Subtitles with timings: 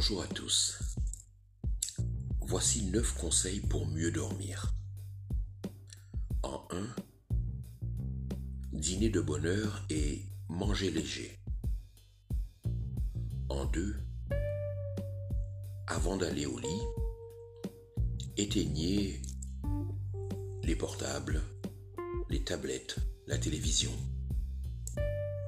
[0.00, 0.78] Bonjour à tous.
[2.42, 4.72] Voici 9 conseils pour mieux dormir.
[6.44, 6.86] En 1,
[8.72, 11.40] dîner de bonne heure et manger léger.
[13.48, 13.96] En 2,
[15.88, 16.82] avant d'aller au lit,
[18.36, 19.20] éteignez
[20.62, 21.42] les portables,
[22.30, 23.90] les tablettes, la télévision,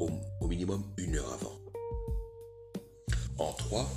[0.00, 1.60] au, minimum une heure avant.
[3.38, 3.88] En 3,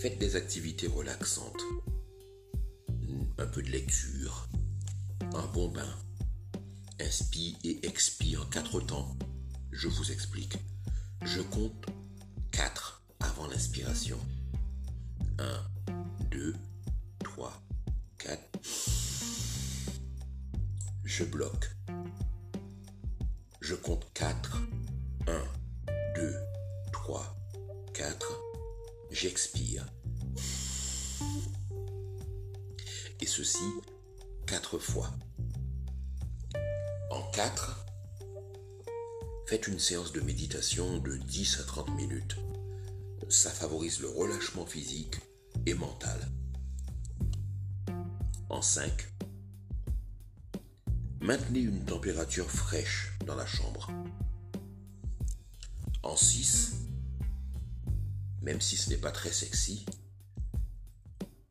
[0.00, 1.60] faites des activités relaxantes.
[3.38, 4.48] Un peu de lecture,
[5.34, 5.92] un bon bain,
[7.00, 9.16] inspire et expire en quatre temps.
[9.72, 10.56] Je vous explique.
[11.24, 11.86] Je compte
[12.52, 14.18] 4 avant l'inspiration.
[15.38, 15.64] 1,
[16.30, 16.54] 2,
[17.24, 17.60] 3,
[18.18, 18.40] 4.
[21.04, 21.70] Je bloque.
[23.60, 24.58] Je compte 4.
[25.26, 25.44] 1,
[26.14, 26.34] 2,
[26.92, 27.36] 3,
[27.94, 28.40] 4.
[29.10, 29.86] J'expire.
[33.20, 33.64] Et ceci
[34.46, 35.10] quatre fois.
[37.10, 37.84] En 4,
[39.46, 42.36] faites une séance de méditation de 10 à 30 minutes.
[43.28, 45.16] Ça favorise le relâchement physique
[45.66, 46.18] et mental.
[48.48, 49.12] En 5,
[51.20, 53.90] maintenez une température fraîche dans la chambre.
[56.02, 56.76] En 6,
[58.42, 59.84] même si ce n'est pas très sexy,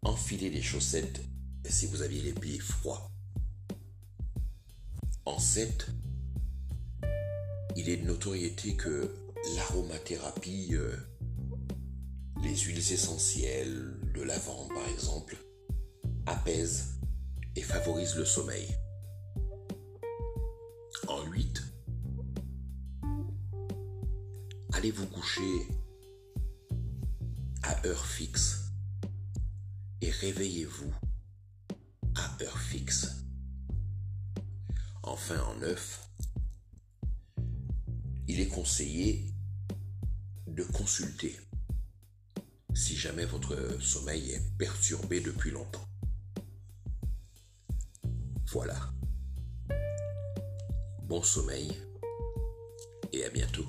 [0.01, 1.21] enfilez des chaussettes
[1.69, 3.09] si vous aviez les pieds froids.
[5.25, 5.87] En 7,
[7.75, 9.13] il est de notoriété que
[9.55, 10.95] l'aromathérapie, euh,
[12.41, 15.37] les huiles essentielles, le lavande par exemple,
[16.25, 16.99] apaise
[17.55, 18.67] et favorise le sommeil.
[21.07, 21.63] En 8,
[24.73, 25.67] allez vous coucher
[27.63, 28.71] à heure fixe
[30.01, 30.93] et réveillez-vous
[32.41, 33.25] heure fixe.
[35.03, 36.09] Enfin, en neuf,
[38.27, 39.33] il est conseillé
[40.47, 41.39] de consulter
[42.73, 45.87] si jamais votre sommeil est perturbé depuis longtemps.
[48.51, 48.93] Voilà.
[51.03, 51.71] Bon sommeil
[53.11, 53.67] et à bientôt.